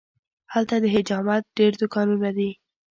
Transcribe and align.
هلته 0.53 0.75
د 0.83 0.85
حجامت 0.95 1.43
ډېر 1.57 1.71
دوکانونه 1.81 2.29
دي. 2.37 2.51